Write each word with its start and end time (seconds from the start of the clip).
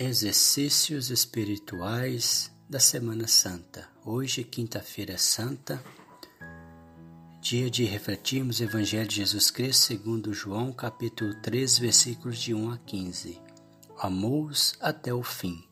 Exercícios 0.00 1.10
espirituais 1.10 2.52
da 2.70 2.78
Semana 2.78 3.26
Santa. 3.26 3.88
Hoje, 4.04 4.44
quinta-feira 4.44 5.18
santa, 5.18 5.82
dia 7.40 7.68
de 7.68 7.82
refletirmos 7.82 8.60
o 8.60 8.62
Evangelho 8.62 9.08
de 9.08 9.16
Jesus 9.16 9.50
Cristo 9.50 9.86
segundo 9.86 10.32
João, 10.32 10.72
capítulo 10.72 11.34
3, 11.42 11.80
versículos 11.80 12.38
de 12.38 12.54
1 12.54 12.70
a 12.70 12.78
15. 12.78 13.40
Amou-os 13.98 14.76
até 14.80 15.12
o 15.12 15.24
fim. 15.24 15.64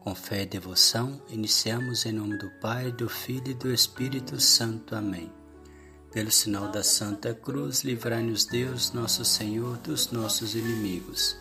Com 0.00 0.14
fé 0.14 0.42
e 0.42 0.46
devoção, 0.46 1.22
iniciamos 1.30 2.04
em 2.04 2.12
nome 2.12 2.36
do 2.36 2.50
Pai, 2.60 2.92
do 2.92 3.08
Filho 3.08 3.52
e 3.52 3.54
do 3.54 3.72
Espírito 3.72 4.38
Santo. 4.38 4.94
Amém. 4.94 5.32
Pelo 6.12 6.30
sinal 6.30 6.70
da 6.70 6.82
Santa 6.82 7.32
Cruz, 7.32 7.84
livrai-nos 7.84 8.44
Deus, 8.44 8.92
nosso 8.92 9.24
Senhor, 9.24 9.78
dos 9.78 10.12
nossos 10.12 10.54
inimigos. 10.54 11.40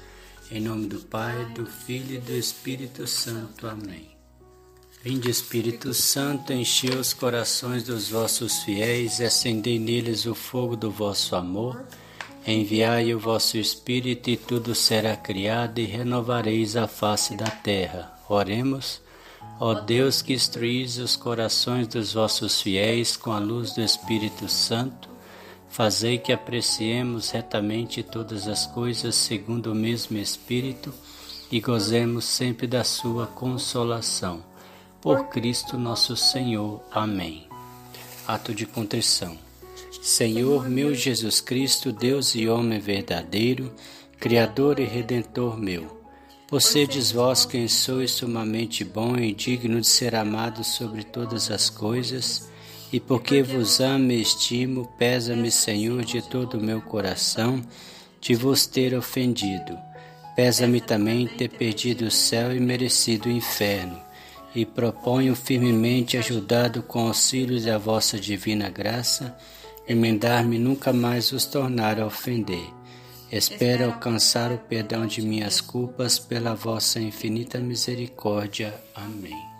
Em 0.54 0.60
nome 0.60 0.88
do 0.88 1.00
Pai, 1.00 1.46
do 1.56 1.66
Filho 1.66 2.16
e 2.16 2.20
do 2.20 2.34
Espírito 2.34 3.08
Santo. 3.08 3.68
Amém. 3.68 4.10
Vinde, 5.02 5.30
Espírito 5.30 5.94
Santo, 5.94 6.52
enchei 6.52 6.94
os 6.94 7.14
corações 7.14 7.84
dos 7.84 8.10
vossos 8.10 8.62
fiéis 8.64 9.22
acendei 9.22 9.80
neles 9.80 10.26
o 10.26 10.36
fogo 10.36 10.76
do 10.76 10.92
vosso 10.92 11.38
amor. 11.38 11.86
Enviai 12.46 13.14
o 13.14 13.20
vosso 13.20 13.58
Espírito 13.58 14.30
e 14.30 14.36
tudo 14.36 14.76
será 14.76 15.16
criado 15.16 15.80
e 15.80 15.86
renovareis 15.86 16.76
a 16.76 16.86
face 16.86 17.34
da 17.38 17.50
terra. 17.50 18.14
Oremos. 18.28 19.02
Ó 19.58 19.74
Deus 19.74 20.22
que 20.22 20.34
instruís 20.34 20.98
os 20.98 21.16
corações 21.16 21.88
dos 21.88 22.12
vossos 22.12 22.60
fiéis 22.60 23.16
com 23.16 23.32
a 23.32 23.40
luz 23.40 23.74
do 23.74 23.82
Espírito 23.82 24.50
Santo, 24.50 25.08
Fazei 25.72 26.18
que 26.18 26.34
apreciemos 26.34 27.30
retamente 27.30 28.04
todas 28.04 28.46
as 28.50 28.68
coisas 28.68 29.16
segundo 29.16 29.72
o 29.72 29.76
mesmo 29.76 30.18
Espírito 30.18 30.94
e 31.50 31.62
gozemos 31.62 32.26
sempre 32.26 32.68
da 32.68 32.84
Sua 32.84 33.26
consolação. 33.26 34.44
Por 35.02 35.30
Cristo 35.30 35.78
nosso 35.78 36.18
Senhor. 36.18 36.82
Amém. 36.92 37.48
Ato 38.28 38.54
de 38.54 38.66
contrição. 38.66 39.38
Senhor 40.02 40.70
meu 40.70 40.94
Jesus 40.94 41.40
Cristo, 41.40 41.92
Deus 41.92 42.36
e 42.36 42.50
homem 42.50 42.80
verdadeiro, 42.80 43.74
Criador 44.20 44.78
e 44.78 44.84
Redentor 44.84 45.58
meu, 45.58 46.02
possedes 46.48 47.14
vós 47.14 47.46
quem 47.46 47.70
sois 47.70 48.12
sumamente 48.12 48.84
bom 48.84 49.16
e 49.16 49.34
digno 49.34 49.80
de 49.80 49.88
ser 49.88 50.16
amado 50.16 50.66
sobre 50.66 51.04
todas 51.04 51.50
as 51.50 51.70
coisas, 51.70 52.51
e 52.92 53.00
porque 53.00 53.42
vos 53.42 53.80
amo 53.80 54.12
e 54.12 54.22
estimo, 54.22 54.86
pesa-me, 54.98 55.50
Senhor, 55.50 56.04
de 56.04 56.22
todo 56.22 56.56
o 56.56 56.64
meu 56.64 56.82
coração, 56.82 57.64
de 58.20 58.36
vos 58.36 58.66
ter 58.66 58.94
ofendido. 58.94 59.78
Pesa-me 60.36 60.82
também 60.82 61.28
ter 61.28 61.50
perdido 61.50 62.06
o 62.06 62.12
céu 62.12 62.56
e 62.56 62.60
merecido 62.60 63.30
o 63.30 63.32
inferno. 63.32 64.00
E 64.54 64.66
proponho 64.66 65.36
firmemente, 65.36 66.18
ajudado 66.18 66.84
com 66.84 67.08
auxílio 67.08 67.62
da 67.64 67.78
vossa 67.78 68.20
divina 68.20 68.70
graça, 68.70 69.38
emendar-me 69.88 70.60
nunca 70.60 70.92
mais 70.92 71.32
vos 71.32 71.46
tornar 71.46 72.00
a 72.00 72.06
ofender. 72.06 72.68
Espero 73.32 73.86
alcançar 73.86 74.52
o 74.52 74.58
perdão 74.58 75.06
de 75.06 75.22
minhas 75.22 75.62
culpas 75.62 76.20
pela 76.20 76.54
vossa 76.54 77.00
infinita 77.00 77.60
misericórdia. 77.60 78.74
Amém. 78.94 79.51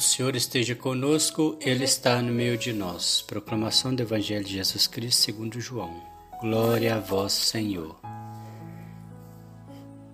O 0.00 0.02
Senhor 0.02 0.34
esteja 0.34 0.74
conosco, 0.74 1.58
Ele 1.60 1.84
está 1.84 2.22
no 2.22 2.32
meio 2.32 2.56
de 2.56 2.72
nós. 2.72 3.20
Proclamação 3.20 3.94
do 3.94 4.00
Evangelho 4.00 4.42
de 4.42 4.54
Jesus 4.54 4.86
Cristo 4.86 5.20
segundo 5.20 5.60
João. 5.60 5.94
Glória 6.40 6.96
a 6.96 6.98
vós, 6.98 7.34
Senhor. 7.34 8.00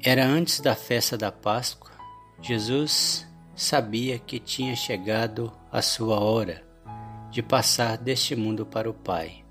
Era 0.03 0.27
antes 0.27 0.59
da 0.59 0.75
festa 0.75 1.17
da 1.17 1.31
Páscoa. 1.31 1.93
Jesus 2.43 3.29
sabia 3.55 4.19
que 4.19 4.41
tinha 4.41 4.75
chegado 4.75 5.53
a 5.71 5.81
sua 5.81 6.19
hora 6.19 6.65
de 7.31 7.41
passar 7.41 7.97
deste 7.97 8.35
mundo 8.35 8.67
para 8.67 8.91
o 8.91 8.93
Pai. 8.93 9.45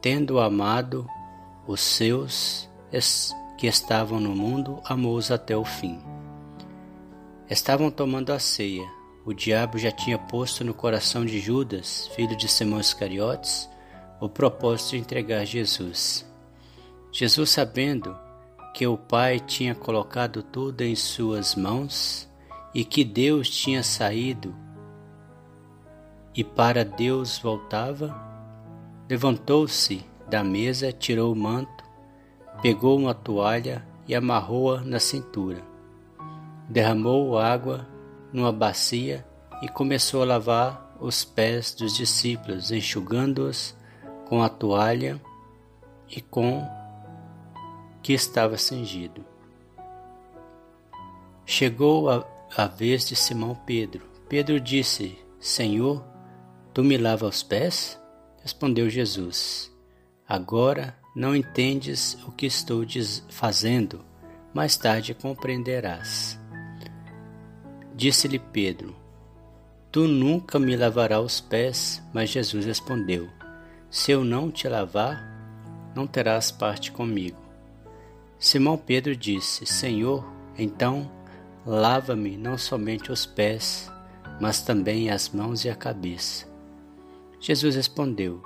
Tendo 0.00 0.40
amado 0.40 1.06
os 1.66 1.82
seus 1.82 2.66
que 3.58 3.66
estavam 3.66 4.18
no 4.20 4.34
mundo, 4.34 4.80
amou-os 4.86 5.30
até 5.30 5.54
o 5.54 5.66
fim. 5.66 6.00
Estavam 7.50 7.90
tomando 7.90 8.32
a 8.32 8.38
ceia 8.38 8.99
o 9.24 9.34
diabo 9.34 9.78
já 9.78 9.90
tinha 9.90 10.18
posto 10.18 10.64
no 10.64 10.72
coração 10.72 11.24
de 11.24 11.38
Judas, 11.40 12.08
filho 12.14 12.36
de 12.36 12.48
Simão 12.48 12.80
Iscariotes, 12.80 13.68
o 14.20 14.28
propósito 14.28 14.90
de 14.90 14.98
entregar 14.98 15.44
Jesus. 15.44 16.26
Jesus, 17.12 17.50
sabendo 17.50 18.16
que 18.74 18.86
o 18.86 18.96
Pai 18.96 19.40
tinha 19.40 19.74
colocado 19.74 20.42
tudo 20.42 20.82
em 20.82 20.94
suas 20.94 21.54
mãos 21.54 22.28
e 22.74 22.84
que 22.84 23.04
Deus 23.04 23.50
tinha 23.50 23.82
saído 23.82 24.54
e 26.34 26.44
para 26.44 26.84
Deus 26.84 27.38
voltava, 27.38 28.16
levantou-se 29.08 30.04
da 30.28 30.44
mesa, 30.44 30.92
tirou 30.92 31.32
o 31.32 31.36
manto, 31.36 31.84
pegou 32.62 32.98
uma 32.98 33.12
toalha 33.12 33.84
e 34.06 34.14
amarrou-a 34.14 34.80
na 34.80 35.00
cintura. 35.00 35.62
Derramou 36.68 37.36
água 37.36 37.89
numa 38.32 38.52
bacia 38.52 39.26
e 39.62 39.68
começou 39.68 40.22
a 40.22 40.26
lavar 40.26 40.96
os 41.00 41.24
pés 41.24 41.74
dos 41.74 41.96
discípulos, 41.96 42.70
enxugando-os 42.70 43.74
com 44.28 44.42
a 44.42 44.48
toalha 44.48 45.20
e 46.08 46.20
com 46.20 46.66
que 48.02 48.12
estava 48.12 48.56
cingido. 48.56 49.24
Chegou 51.44 52.08
a, 52.08 52.24
a 52.56 52.66
vez 52.66 53.08
de 53.08 53.16
Simão 53.16 53.54
Pedro. 53.66 54.08
Pedro 54.28 54.60
disse: 54.60 55.18
Senhor, 55.38 56.04
tu 56.72 56.84
me 56.84 56.96
lavas 56.96 57.36
os 57.36 57.42
pés? 57.42 58.00
Respondeu 58.42 58.88
Jesus: 58.88 59.70
Agora 60.28 60.96
não 61.14 61.34
entendes 61.34 62.16
o 62.26 62.32
que 62.32 62.46
estou 62.46 62.84
fazendo, 63.28 64.04
mais 64.54 64.76
tarde 64.76 65.12
compreenderás. 65.12 66.39
Disse-lhe 68.00 68.38
Pedro: 68.38 68.96
Tu 69.92 70.08
nunca 70.08 70.58
me 70.58 70.74
lavarás 70.74 71.22
os 71.22 71.38
pés. 71.42 72.02
Mas 72.14 72.30
Jesus 72.30 72.64
respondeu: 72.64 73.28
Se 73.90 74.10
eu 74.10 74.24
não 74.24 74.50
te 74.50 74.66
lavar, 74.66 75.22
não 75.94 76.06
terás 76.06 76.50
parte 76.50 76.90
comigo. 76.90 77.36
Simão 78.38 78.78
Pedro 78.78 79.14
disse: 79.14 79.66
Senhor, 79.66 80.24
então 80.56 81.12
lava-me 81.66 82.38
não 82.38 82.56
somente 82.56 83.12
os 83.12 83.26
pés, 83.26 83.92
mas 84.40 84.62
também 84.62 85.10
as 85.10 85.28
mãos 85.28 85.66
e 85.66 85.68
a 85.68 85.76
cabeça. 85.76 86.48
Jesus 87.38 87.76
respondeu: 87.76 88.42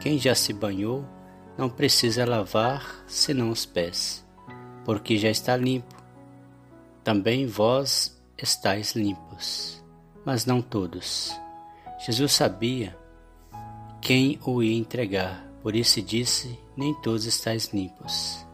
Quem 0.00 0.16
já 0.16 0.32
se 0.32 0.52
banhou 0.52 1.04
não 1.58 1.68
precisa 1.68 2.24
lavar 2.24 3.02
senão 3.08 3.50
os 3.50 3.66
pés, 3.66 4.24
porque 4.84 5.18
já 5.18 5.28
está 5.28 5.56
limpo. 5.56 6.00
Também 7.02 7.48
vós 7.48 8.21
estáis 8.36 8.94
limpos, 8.94 9.82
mas 10.24 10.46
não 10.46 10.60
todos. 10.60 11.32
Jesus 12.04 12.32
sabia 12.32 12.96
quem 14.00 14.38
o 14.44 14.62
ia 14.62 14.76
entregar, 14.76 15.46
por 15.62 15.76
isso 15.76 16.02
disse: 16.02 16.58
Nem 16.76 16.92
todos 16.94 17.24
estáis 17.24 17.72
limpos. 17.72 18.44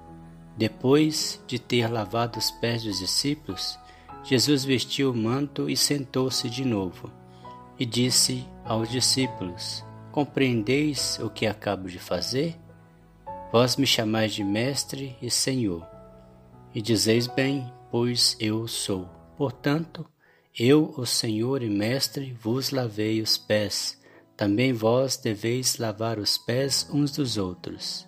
Depois 0.57 1.43
de 1.47 1.59
ter 1.59 1.87
lavado 1.87 2.39
os 2.39 2.51
pés 2.51 2.83
dos 2.83 2.99
discípulos, 2.99 3.79
Jesus 4.25 4.65
vestiu 4.65 5.13
o 5.13 5.17
manto 5.17 5.71
e 5.71 5.77
sentou-se 5.77 6.51
de 6.51 6.65
novo, 6.65 7.11
e 7.79 7.87
disse 7.87 8.47
aos 8.65 8.91
discípulos: 8.91 9.85
Compreendeis 10.13 11.19
o 11.23 11.31
que 11.31 11.47
acabo 11.47 11.89
de 11.89 11.99
fazer? 11.99 12.59
Vós 13.51 13.77
me 13.77 13.87
chamais 13.87 14.35
de 14.35 14.45
Mestre 14.45 15.17
e 15.23 15.31
Senhor, 15.31 15.87
e 16.75 16.83
dizeis 16.83 17.27
bem, 17.27 17.73
pois 17.91 18.37
eu 18.39 18.69
sou. 18.69 19.18
Portanto, 19.39 20.05
eu, 20.59 20.93
o 20.97 21.07
Senhor 21.07 21.63
e 21.63 21.71
Mestre, 21.71 22.37
vos 22.43 22.73
lavei 22.73 23.23
os 23.23 23.39
pés, 23.39 23.97
também 24.37 24.73
vós 24.73 25.17
deveis 25.17 25.79
lavar 25.79 26.19
os 26.19 26.37
pés 26.37 26.89
uns 26.93 27.13
dos 27.13 27.39
outros. 27.39 28.05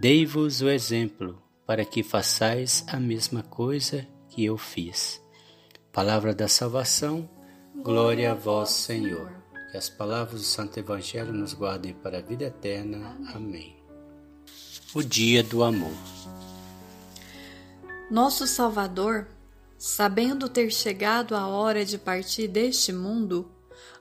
Dei-vos 0.00 0.60
o 0.60 0.68
exemplo, 0.68 1.40
para 1.64 1.84
que 1.84 2.02
façais 2.02 2.84
a 2.88 2.98
mesma 2.98 3.44
coisa 3.44 4.04
que 4.28 4.44
eu 4.44 4.58
fiz. 4.58 5.22
Palavra 5.92 6.34
da 6.34 6.48
salvação, 6.48 7.30
glória 7.76 8.32
a 8.32 8.34
vós, 8.34 8.70
Senhor. 8.70 9.30
Que 9.70 9.76
as 9.76 9.88
palavras 9.88 10.40
do 10.40 10.46
Santo 10.46 10.80
Evangelho 10.80 11.32
nos 11.32 11.54
guardem 11.54 11.94
para 11.94 12.18
a 12.18 12.22
vida 12.22 12.46
eterna. 12.46 13.16
Amém. 13.32 13.76
O 14.92 15.00
Dia 15.00 15.44
do 15.44 15.62
Amor. 15.62 15.92
Nosso 18.10 18.46
Salvador 18.48 19.28
sabendo 19.78 20.48
ter 20.48 20.70
chegado 20.70 21.36
a 21.36 21.46
hora 21.46 21.84
de 21.84 21.96
partir 21.96 22.48
deste 22.48 22.92
mundo, 22.92 23.50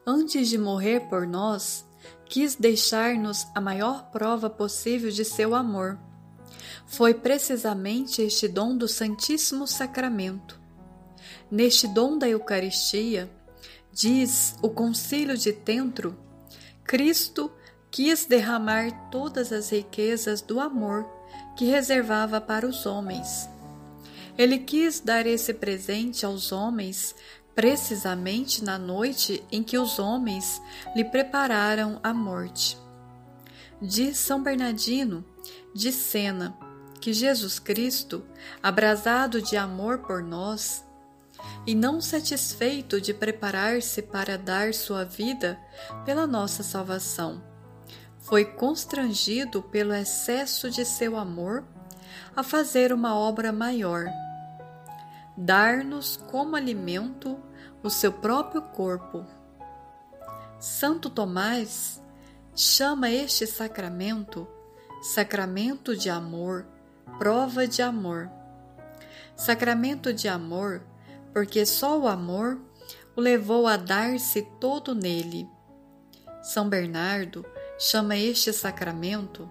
antes 0.05 0.49
de 0.49 0.57
morrer 0.57 1.01
por 1.01 1.27
nós, 1.27 1.85
quis 2.25 2.55
deixar-nos 2.55 3.45
a 3.53 3.61
maior 3.61 4.09
prova 4.11 4.49
possível 4.49 5.11
de 5.11 5.23
seu 5.23 5.53
amor. 5.53 5.99
foi 6.87 7.13
precisamente 7.13 8.21
este 8.21 8.47
dom 8.47 8.75
do 8.75 8.87
Santíssimo 8.87 9.67
Sacramento. 9.67 10.57
Neste 11.51 11.85
dom 11.85 12.17
da 12.17 12.29
Eucaristia, 12.29 13.29
diz 13.91 14.55
o 14.61 14.69
Concílio 14.69 15.37
de 15.37 15.51
Tentro, 15.51 16.17
Cristo 16.85 17.51
quis 17.91 18.25
derramar 18.25 19.09
todas 19.11 19.51
as 19.51 19.69
riquezas 19.69 20.41
do 20.41 20.61
amor 20.61 21.05
que 21.57 21.65
reservava 21.65 22.39
para 22.39 22.65
os 22.65 22.85
homens. 22.85 23.49
Ele 24.37 24.59
quis 24.59 24.99
dar 24.99 25.25
esse 25.25 25.53
presente 25.53 26.25
aos 26.25 26.51
homens 26.51 27.15
precisamente 27.55 28.63
na 28.63 28.77
noite 28.77 29.43
em 29.51 29.63
que 29.63 29.79
os 29.79 29.97
homens 29.97 30.61
lhe 30.95 31.03
prepararam 31.03 31.99
a 32.03 32.13
morte. 32.13 32.77
Diz 33.81 34.17
São 34.17 34.43
Bernardino 34.43 35.25
de 35.73 35.91
Sena 35.91 36.55
que 37.01 37.13
Jesus 37.13 37.57
Cristo, 37.57 38.23
abrasado 38.61 39.41
de 39.41 39.57
amor 39.57 39.99
por 39.99 40.21
nós, 40.21 40.83
e 41.65 41.73
não 41.73 42.01
satisfeito 42.01 42.99
de 42.99 43.13
preparar-se 43.13 44.01
para 44.01 44.37
dar 44.37 44.73
sua 44.73 45.03
vida 45.03 45.59
pela 46.05 46.27
nossa 46.27 46.63
salvação, 46.63 47.41
foi 48.19 48.45
constrangido 48.45 49.61
pelo 49.61 49.93
excesso 49.93 50.69
de 50.69 50.83
seu 50.83 51.15
amor 51.15 51.63
a 52.35 52.43
fazer 52.43 52.91
uma 52.91 53.15
obra 53.15 53.51
maior, 53.51 54.05
dar-nos 55.37 56.17
como 56.17 56.55
alimento 56.55 57.39
o 57.83 57.89
seu 57.89 58.11
próprio 58.11 58.61
corpo. 58.61 59.25
Santo 60.59 61.09
Tomás 61.09 62.01
chama 62.55 63.11
este 63.11 63.45
sacramento 63.45 64.47
sacramento 65.01 65.95
de 65.95 66.09
amor 66.09 66.65
prova 67.17 67.67
de 67.67 67.81
amor. 67.81 68.29
Sacramento 69.35 70.13
de 70.13 70.27
amor, 70.27 70.81
porque 71.33 71.65
só 71.65 71.99
o 71.99 72.07
amor 72.07 72.59
o 73.15 73.21
levou 73.21 73.67
a 73.67 73.77
dar-se 73.77 74.43
todo 74.59 74.93
nele. 74.93 75.49
São 76.41 76.69
Bernardo 76.69 77.45
chama 77.79 78.15
este 78.15 78.53
sacramento 78.53 79.49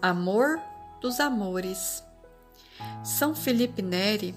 amor 0.00 0.60
dos 1.00 1.18
amores. 1.20 2.02
São 3.02 3.34
Felipe 3.34 3.82
Neri 3.82 4.34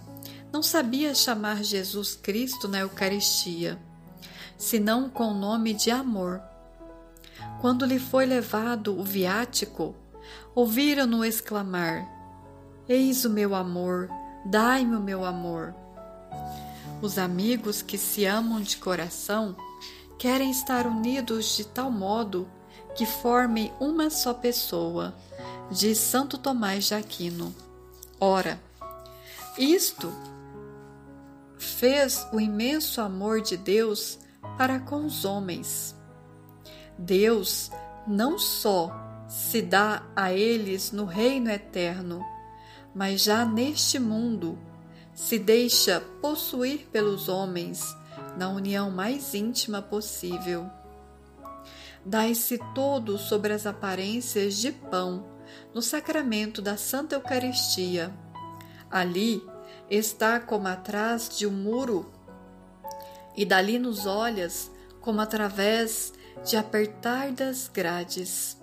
não 0.51 0.61
sabia 0.61 1.15
chamar 1.15 1.63
Jesus 1.63 2.15
Cristo 2.15 2.67
na 2.67 2.79
Eucaristia, 2.79 3.79
senão 4.57 5.09
com 5.09 5.27
o 5.27 5.33
nome 5.33 5.73
de 5.73 5.89
amor. 5.89 6.41
Quando 7.61 7.85
lhe 7.85 7.99
foi 7.99 8.25
levado 8.25 8.99
o 8.99 9.03
viático, 9.03 9.95
ouviram-no 10.53 11.23
exclamar: 11.23 12.07
Eis 12.87 13.23
o 13.23 13.29
meu 13.29 13.55
amor, 13.55 14.09
dai-me 14.45 14.95
o 14.95 15.01
meu 15.01 15.23
amor. 15.23 15.73
Os 17.01 17.17
amigos 17.17 17.81
que 17.81 17.97
se 17.97 18.25
amam 18.25 18.61
de 18.61 18.77
coração 18.77 19.55
querem 20.19 20.51
estar 20.51 20.85
unidos 20.85 21.55
de 21.55 21.65
tal 21.65 21.89
modo 21.89 22.47
que 22.95 23.05
formem 23.05 23.71
uma 23.79 24.09
só 24.09 24.33
pessoa, 24.33 25.15
diz 25.71 25.97
Santo 25.97 26.37
Tomás 26.37 26.85
de 26.85 26.93
Aquino. 26.93 27.55
Ora, 28.19 28.61
isto 29.57 30.13
fez 31.61 32.27
o 32.33 32.39
imenso 32.39 33.01
amor 33.01 33.41
de 33.41 33.55
Deus 33.55 34.19
para 34.57 34.79
com 34.79 35.05
os 35.05 35.23
homens. 35.25 35.95
Deus 36.97 37.71
não 38.07 38.37
só 38.37 38.91
se 39.27 39.61
dá 39.61 40.03
a 40.15 40.33
eles 40.33 40.91
no 40.91 41.05
reino 41.05 41.49
eterno, 41.49 42.25
mas 42.93 43.23
já 43.23 43.45
neste 43.45 43.99
mundo 43.99 44.57
se 45.13 45.37
deixa 45.37 46.01
possuir 46.21 46.87
pelos 46.91 47.29
homens 47.29 47.95
na 48.37 48.49
união 48.49 48.89
mais 48.89 49.33
íntima 49.33 49.81
possível. 49.81 50.69
Dai-se 52.03 52.59
todo 52.73 53.17
sobre 53.17 53.53
as 53.53 53.67
aparências 53.67 54.55
de 54.55 54.71
pão 54.71 55.27
no 55.73 55.81
sacramento 55.81 56.61
da 56.61 56.75
Santa 56.75 57.15
Eucaristia. 57.15 58.11
Ali 58.89 59.41
está 59.91 60.39
como 60.39 60.69
atrás 60.69 61.29
de 61.37 61.45
um 61.45 61.51
muro, 61.51 62.09
e 63.35 63.45
dali 63.45 63.77
nos 63.77 64.05
olhas 64.05 64.71
como 65.01 65.19
através 65.19 66.13
de 66.45 66.55
apertar 66.55 67.31
das 67.33 67.67
grades. 67.67 68.57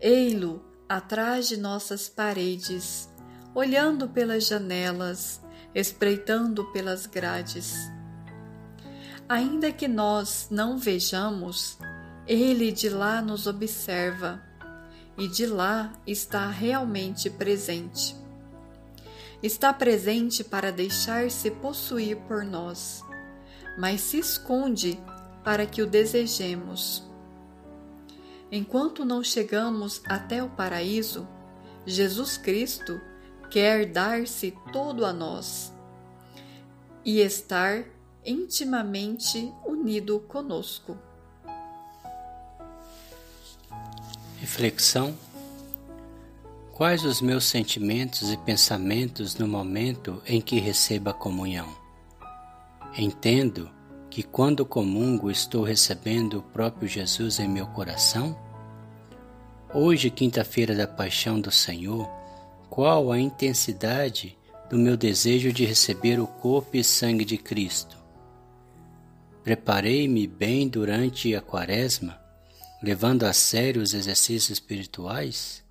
Ei-lo 0.00 0.64
atrás 0.88 1.48
de 1.48 1.58
nossas 1.58 2.08
paredes, 2.08 3.10
olhando 3.54 4.08
pelas 4.08 4.46
janelas, 4.46 5.40
espreitando 5.74 6.64
pelas 6.72 7.04
grades. 7.06 7.74
Ainda 9.28 9.70
que 9.70 9.86
nós 9.86 10.48
não 10.50 10.78
vejamos, 10.78 11.78
ele 12.26 12.72
de 12.72 12.88
lá 12.88 13.20
nos 13.20 13.46
observa 13.46 14.42
e 15.18 15.28
de 15.28 15.44
lá 15.44 15.92
está 16.06 16.48
realmente 16.48 17.28
presente. 17.28 18.21
Está 19.42 19.72
presente 19.72 20.44
para 20.44 20.70
deixar-se 20.70 21.50
possuir 21.50 22.16
por 22.28 22.44
nós, 22.44 23.02
mas 23.76 24.00
se 24.00 24.18
esconde 24.18 25.00
para 25.42 25.66
que 25.66 25.82
o 25.82 25.86
desejemos. 25.86 27.02
Enquanto 28.52 29.04
não 29.04 29.24
chegamos 29.24 30.00
até 30.04 30.42
o 30.42 30.48
paraíso, 30.48 31.26
Jesus 31.84 32.36
Cristo 32.36 33.00
quer 33.50 33.86
dar-se 33.86 34.54
todo 34.72 35.04
a 35.04 35.12
nós 35.12 35.72
e 37.04 37.20
estar 37.20 37.84
intimamente 38.24 39.52
unido 39.66 40.20
conosco. 40.20 40.96
Reflexão: 44.38 45.16
Quais 46.82 47.04
os 47.04 47.20
meus 47.20 47.44
sentimentos 47.44 48.32
e 48.32 48.36
pensamentos 48.36 49.36
no 49.36 49.46
momento 49.46 50.20
em 50.26 50.40
que 50.40 50.58
recebo 50.58 51.10
a 51.10 51.14
comunhão? 51.14 51.72
Entendo 52.98 53.70
que 54.10 54.24
quando 54.24 54.66
comungo 54.66 55.30
estou 55.30 55.62
recebendo 55.62 56.40
o 56.40 56.42
próprio 56.42 56.88
Jesus 56.88 57.38
em 57.38 57.48
meu 57.48 57.68
coração? 57.68 58.36
Hoje, 59.72 60.10
quinta-feira 60.10 60.74
da 60.74 60.88
Paixão 60.88 61.40
do 61.40 61.52
Senhor, 61.52 62.10
qual 62.68 63.12
a 63.12 63.20
intensidade 63.20 64.36
do 64.68 64.76
meu 64.76 64.96
desejo 64.96 65.52
de 65.52 65.64
receber 65.64 66.18
o 66.18 66.26
corpo 66.26 66.76
e 66.76 66.82
sangue 66.82 67.24
de 67.24 67.38
Cristo. 67.38 67.96
Preparei-me 69.44 70.26
bem 70.26 70.66
durante 70.66 71.32
a 71.36 71.40
Quaresma, 71.40 72.20
levando 72.82 73.22
a 73.22 73.32
sério 73.32 73.80
os 73.80 73.94
exercícios 73.94 74.50
espirituais? 74.50 75.61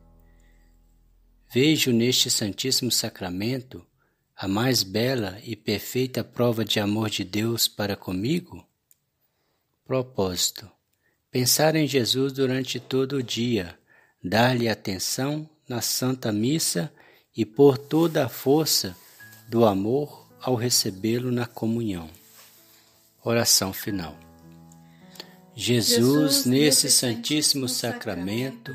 Vejo 1.53 1.91
neste 1.91 2.29
Santíssimo 2.29 2.89
Sacramento 2.89 3.85
a 4.33 4.47
mais 4.47 4.83
bela 4.83 5.37
e 5.43 5.53
perfeita 5.53 6.23
prova 6.23 6.63
de 6.63 6.79
amor 6.79 7.09
de 7.09 7.25
Deus 7.25 7.67
para 7.67 7.97
comigo? 7.97 8.65
Propósito: 9.83 10.71
pensar 11.29 11.75
em 11.75 11.85
Jesus 11.85 12.31
durante 12.31 12.79
todo 12.79 13.17
o 13.17 13.23
dia, 13.23 13.77
dar-lhe 14.23 14.69
atenção 14.69 15.49
na 15.67 15.81
Santa 15.81 16.31
Missa 16.31 16.89
e 17.35 17.45
por 17.45 17.77
toda 17.77 18.25
a 18.25 18.29
força 18.29 18.95
do 19.49 19.65
amor 19.65 20.31
ao 20.39 20.55
recebê-lo 20.55 21.33
na 21.33 21.45
comunhão. 21.45 22.09
Oração 23.21 23.73
final. 23.73 24.17
Jesus, 25.53 26.45
nesse 26.45 26.89
Santíssimo 26.89 27.67
Sacramento, 27.67 28.73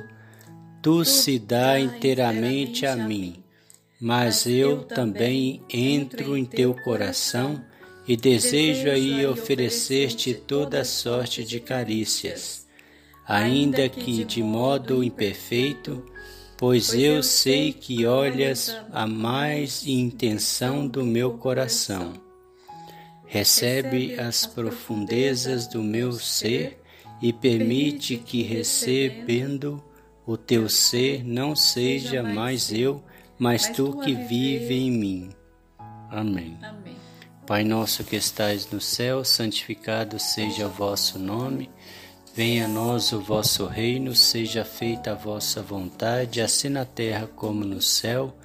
tu 0.82 1.04
se 1.04 1.38
dá 1.38 1.78
inteiramente 1.78 2.86
a 2.86 2.94
mim, 2.96 3.42
mas 4.00 4.46
eu 4.46 4.84
também 4.84 5.62
entro 5.68 6.36
em 6.36 6.44
teu 6.44 6.74
coração 6.74 7.62
e 8.06 8.16
desejo 8.16 8.88
aí 8.88 9.26
oferecer-te 9.26 10.34
toda 10.34 10.84
sorte 10.84 11.44
de 11.44 11.58
carícias, 11.60 12.66
ainda 13.26 13.88
que 13.88 14.24
de 14.24 14.42
modo 14.42 15.02
imperfeito 15.02 16.04
pois 16.56 16.94
eu 16.94 17.22
sei 17.22 17.72
que 17.72 18.06
olhas 18.06 18.74
a 18.90 19.06
mais 19.06 19.86
intenção 19.86 20.88
do 20.88 21.04
meu 21.04 21.32
coração. 21.36 22.14
Recebe 23.26 24.18
as 24.18 24.46
profundezas 24.46 25.66
do 25.66 25.82
meu 25.82 26.12
ser 26.12 26.78
e 27.20 27.32
permite 27.32 28.16
que, 28.16 28.42
recebendo 28.42 29.82
o 30.26 30.36
teu 30.36 30.68
ser, 30.68 31.24
não 31.24 31.54
seja 31.54 32.22
mais 32.22 32.72
eu, 32.72 33.02
mas 33.38 33.68
tu 33.68 33.96
que 33.98 34.12
vive 34.12 34.74
em 34.74 34.90
mim. 34.90 35.30
Amém. 36.10 36.58
Pai 37.46 37.62
nosso 37.62 38.02
que 38.02 38.16
estais 38.16 38.68
no 38.70 38.80
céu, 38.80 39.24
santificado 39.24 40.18
seja 40.18 40.66
o 40.66 40.70
vosso 40.70 41.16
nome. 41.16 41.70
Venha 42.34 42.64
a 42.64 42.68
nós 42.68 43.12
o 43.12 43.20
vosso 43.20 43.66
reino, 43.66 44.14
seja 44.16 44.64
feita 44.64 45.12
a 45.12 45.14
vossa 45.14 45.62
vontade, 45.62 46.40
assim 46.40 46.68
na 46.68 46.84
terra 46.84 47.28
como 47.36 47.64
no 47.64 47.80
céu. 47.80 48.36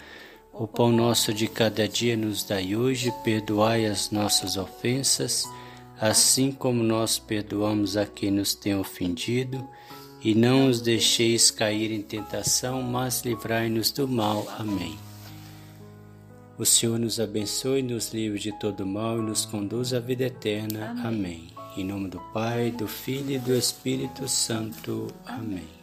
O 0.54 0.68
pão 0.68 0.92
nosso 0.92 1.34
de 1.34 1.48
cada 1.48 1.88
dia 1.88 2.16
nos 2.16 2.44
dai 2.44 2.76
hoje, 2.76 3.12
perdoai 3.24 3.88
as 3.88 4.12
nossas 4.12 4.56
ofensas, 4.56 5.50
assim 6.00 6.52
como 6.52 6.84
nós 6.84 7.18
perdoamos 7.18 7.98
a 7.98 8.06
quem 8.06 8.30
nos 8.30 8.54
tem 8.54 8.76
ofendido, 8.76 9.68
e 10.24 10.36
não 10.36 10.68
os 10.68 10.82
deixeis 10.82 11.50
cair 11.50 11.92
em 11.92 12.02
tentação, 12.02 12.82
mas 12.82 13.22
livrai-nos 13.24 13.92
do 13.92 14.08
mal. 14.08 14.48
Amém. 14.58 14.98
O 16.58 16.66
Senhor 16.66 17.00
nos 17.00 17.20
abençoe, 17.20 17.82
nos 17.82 18.14
livre 18.14 18.40
de 18.40 18.52
todo 18.60 18.86
mal 18.86 19.18
e 19.18 19.22
nos 19.22 19.46
conduz 19.46 19.94
à 19.94 20.00
vida 20.00 20.26
eterna. 20.26 20.92
Amém. 20.92 21.06
Amém. 21.06 21.52
Em 21.76 21.86
nome 21.86 22.10
do 22.10 22.20
Pai, 22.34 22.70
do 22.70 22.88
Filho 22.88 23.32
e 23.32 23.40
do 23.40 23.56
Espírito 23.56 24.28
Santo. 24.28 25.08
Amém. 25.26 25.81